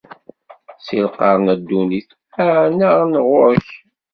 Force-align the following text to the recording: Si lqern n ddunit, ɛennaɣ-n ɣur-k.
Si 0.85 0.97
lqern 1.07 1.45
n 1.53 1.55
ddunit, 1.59 2.09
ɛennaɣ-n 2.57 3.13
ɣur-k. 3.27 3.67